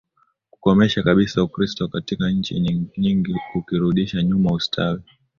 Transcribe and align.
kukomesha 0.51 1.03
kabisa 1.03 1.43
Ukristo 1.43 1.87
katika 1.87 2.29
nchi 2.31 2.59
nyingi 2.97 3.35
ukirudisha 3.55 4.23
nyuma 4.23 4.51
ustawi 4.51 5.01